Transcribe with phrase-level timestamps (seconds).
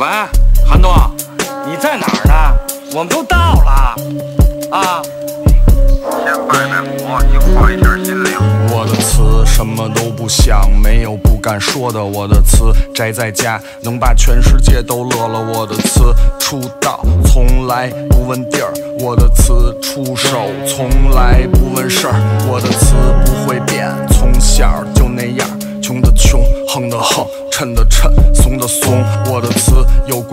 [0.00, 0.06] 喂，
[0.66, 0.90] 韩东，
[1.66, 2.58] 你在哪儿呢？
[2.94, 3.94] 我们都到了。
[4.70, 5.02] 啊。
[6.24, 8.32] 先拜拜佛，净化一下心灵。
[8.72, 12.02] 我的词什么都不想，没有不敢说的。
[12.02, 15.38] 我的词宅在家，能把全世界都乐了。
[15.38, 22.14] 我的词出道从来不问地儿，我的词出手从来不问事儿。
[22.48, 22.94] 我的词
[23.26, 25.46] 不会变，从小就那样，
[25.82, 29.04] 穷的穷，横的横，衬的衬，怂的怂。
[29.26, 29.79] 我的词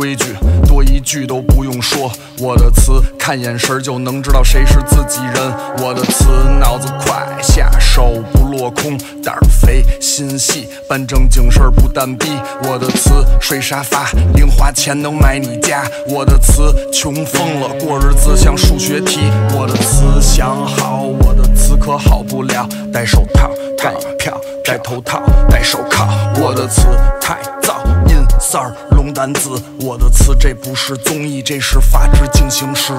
[0.08, 2.10] 规矩，多一句都不用说。
[2.40, 5.54] 我的词看眼神就能知道谁是自己人。
[5.80, 6.24] 我的词
[6.62, 12.30] 脑子快，下手不落空，胆儿肥，心细，办正经事儿不单逼。
[12.64, 15.84] 我的词睡沙发，零花钱能买你家。
[16.08, 19.20] 我的词穷疯了，过日子像数学题。
[19.52, 26.08] 我的词想好，我的词可好不了，戴手套，戴票，戴头套，戴手铐。
[26.40, 26.84] 我的词
[27.20, 27.36] 太
[28.48, 29.62] 燥，阴丝儿，龙胆子。
[29.82, 32.94] 我的词这不是综艺，这是法制进行时。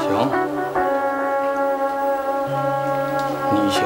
[0.00, 0.30] 行，
[3.52, 3.82] 你行。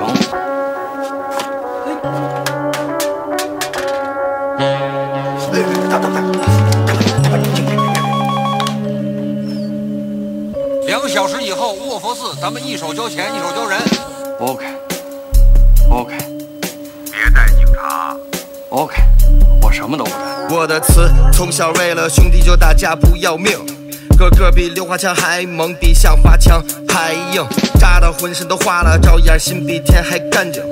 [10.86, 13.81] 两个小时以后，卧佛寺，咱们一手交钱，一手交人。
[14.39, 16.30] OK，OK。
[18.81, 18.97] OK，
[19.61, 20.17] 我什么都不带。
[20.56, 23.53] 我的词从小为了兄弟就打架不要命，
[24.19, 27.47] 个个比刘华强还猛，比向华强还硬，
[27.78, 30.62] 扎的浑身都化了，照样心比天还干净。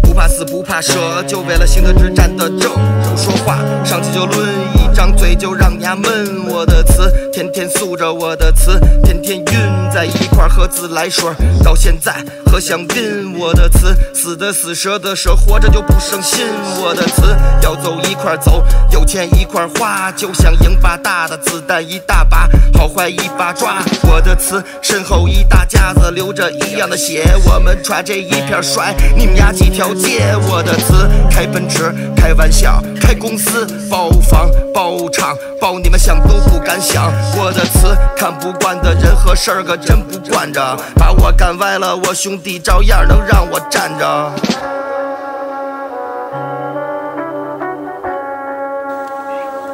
[0.00, 2.70] 不怕死不怕蛇，就为了行得直站得正。
[2.70, 6.46] 不说话，上去就抡，一张嘴就让牙闷。
[6.48, 11.30] 我的词天天诉着，我的词天天晕在一块儿喝自来水，
[11.62, 13.38] 到现在喝香槟。
[13.38, 16.46] 我的词死的死，折的折，活着就不省心。
[16.82, 23.84] 我的词要走一块走，有钱一块花，就像赢把大的子弹一大把，好坏一把抓。
[24.10, 30.34] 我的词身后一大家子流着一样的血，我们抓这一片甩，你们丫几条街。
[30.48, 37.12] 我的词开奔驰，开玩笑，开公司，包房包厂，包你们想都不敢想。
[37.34, 40.60] 我的词看不惯的人和事儿可真不惯着，
[40.96, 44.32] 把我干歪了，我兄弟照样能让我站着。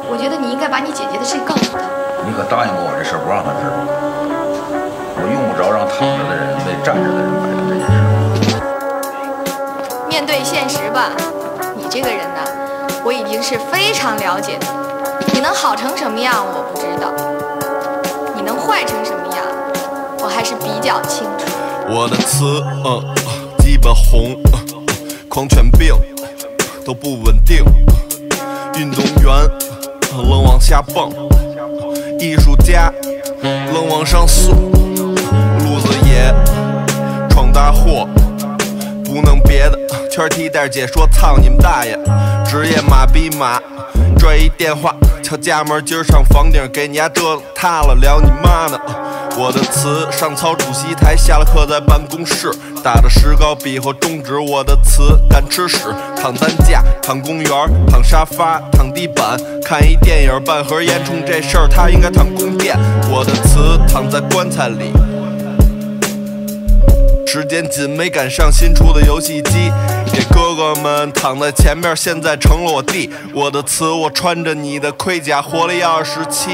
[0.09, 1.79] 我觉得你应该把你姐姐的事告诉他。
[2.25, 3.75] 你可答应过我这事儿不让他知道，
[5.17, 8.61] 我用不着让躺着的人为站着的人摆平这件事。
[10.07, 11.11] 面对现实吧，
[11.75, 12.39] 你这个人呢，
[13.03, 14.67] 我已经是非常了解的。
[15.33, 17.22] 你能好成什么样，我不知道；你
[18.45, 19.45] 能坏成什么样，
[20.19, 21.45] 我还是比较清楚。
[21.89, 23.15] 我的词，嗯，
[23.59, 24.85] 基本红，嗯
[25.29, 25.95] 狂犬病
[26.85, 27.63] 都不稳定，
[28.75, 29.33] 运动员
[30.11, 31.09] 愣往下蹦，
[32.19, 32.91] 艺术家
[33.73, 36.33] 愣往上送，路子野
[37.29, 38.07] 闯大祸，
[39.03, 39.79] 不能别的，
[40.11, 41.97] 圈踢带姐说操你们大爷，
[42.45, 43.59] 职业马逼马，
[44.19, 48.77] 拽一电话敲家门，今儿上房顶给你丫折塌了，聊你妈呢。
[49.37, 52.51] 我的词上操主席台，下了课在办公室
[52.83, 54.37] 打着石膏比划中指。
[54.37, 55.77] 我的词敢吃屎，
[56.15, 57.49] 躺担架，躺公园，
[57.87, 62.77] 躺沙发，躺地板，看一电影，半盒烟冲这事儿，他应该躺宫殿。
[63.09, 64.91] 我的词躺在棺材里。
[67.33, 69.71] 时间紧，没赶上新出的游戏机。
[70.13, 73.09] 给哥哥们躺在前面，现在成了我弟。
[73.33, 76.51] 我的词，我穿着你的盔甲，活了一二十七。